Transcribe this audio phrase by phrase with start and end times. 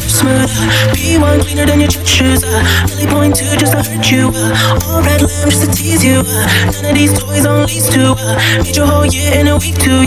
[0.00, 0.50] so smooth.
[0.96, 2.44] P1 cleaner than your church shoes.
[2.44, 4.30] Really uh, point two just to hurt you.
[4.32, 6.22] Uh, All red lamb just to tease you.
[6.24, 8.14] Uh, none of these toys on lease two.
[8.62, 10.06] Made your whole year in a week too.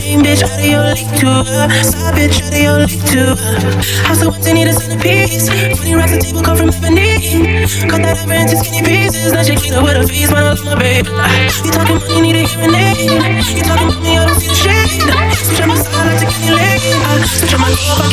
[0.00, 1.36] Main bitch out of your league too.
[1.84, 3.30] Side bitch out of your league too.
[4.06, 5.48] House so empty, need a centerpiece.
[5.48, 7.20] 20 racks of table come from ebony.
[7.90, 9.34] Cut that ever into skinny pieces.
[9.46, 11.10] She clean up with a face, I love my baby.
[11.64, 12.96] You talking money, need a hearing aid.
[13.52, 15.25] You talking me, I don't see the shade.
[15.46, 17.24] Switch on my side, I take any lane.
[17.24, 18.10] Switch on my love,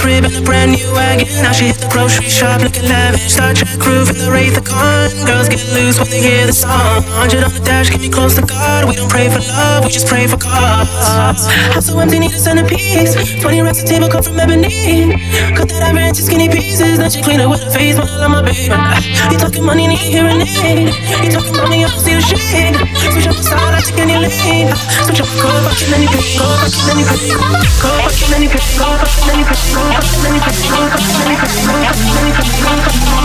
[0.00, 1.28] crib in a brand new wagon.
[1.44, 3.36] Now she hit the grocery shop looking lavish.
[3.36, 5.12] Star Trek crew from the Wraith of Khan.
[5.28, 7.04] Girls get loose when they hear the song.
[7.20, 8.88] 100 on the dash, get me close to God.
[8.88, 10.88] We don't pray for love, we just pray for cause.
[11.74, 13.14] House so empty, need a centerpiece.
[13.40, 15.14] 20 racks of table cut from ebony.
[15.60, 16.96] Cut that ever into skinny pieces.
[16.96, 18.72] Then she clean it with her face, but I love my baby.
[19.28, 20.88] You talking money, need hearing aid.
[21.20, 22.80] You talking money, I don't see a shade.
[22.96, 24.72] Switch up the side, I take any lane.
[25.04, 26.40] Switch up the car, I can any pain.
[26.40, 27.36] Go, I can any pain.
[27.36, 28.64] Go, I can any pain.
[28.72, 29.60] Go, I can any pain.
[29.60, 30.64] Go, I can any pain.
[30.64, 31.44] Go, I can any pain.
[31.44, 31.60] Go, I can any pain.
[31.60, 33.20] Go, I can any pain.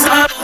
[0.00, 0.39] Switch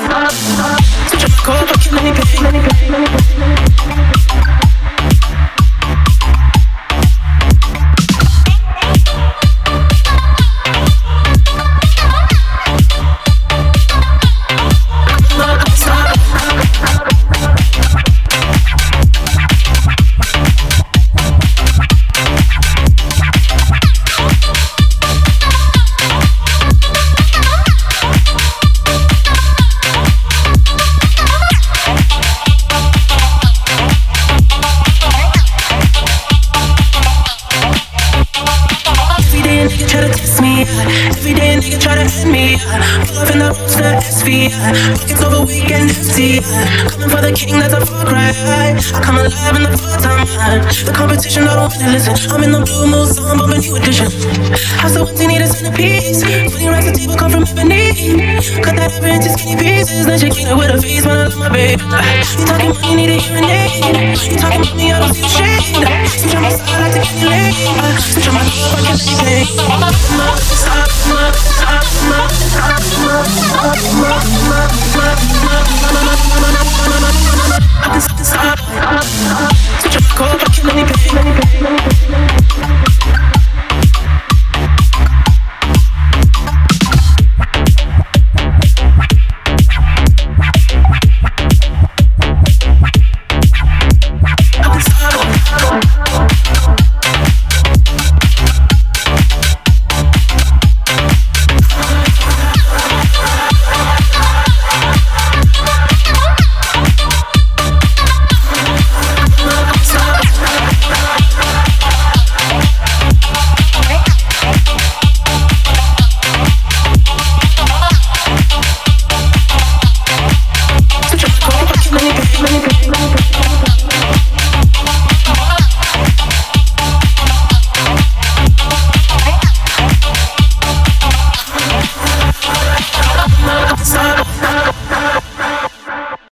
[44.97, 46.41] Pockets over weekend empty.
[46.91, 48.33] Coming for the king, that's a far cry.
[48.33, 50.27] I come alive in the full time.
[50.85, 52.15] The competition, I don't wanna listen.
[52.33, 54.09] I'm in the blue mood, so I'm bumping new edition.
[54.81, 56.23] House so empty, need a centerpiece.
[56.23, 57.93] 20 racks of table come from ebony.
[58.61, 60.07] Cut that ever into skinny pieces.
[60.07, 61.83] Then she it with a face when I love my baby.
[61.83, 64.19] You talking money, need a hearing aid.
[64.27, 64.86] You talking about
[67.27, 68.01] side, I take any lane.
[68.01, 69.01] Switch on my love, I can't
[80.73, 82.16] anything.